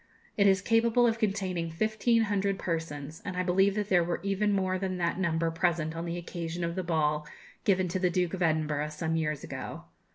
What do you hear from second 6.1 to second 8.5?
occasion of the ball given to the Duke of